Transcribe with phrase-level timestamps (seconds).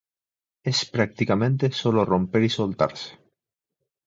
[0.63, 3.19] Es prácticamente sólo romper y soltarse.